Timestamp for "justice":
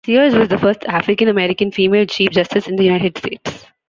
2.31-2.67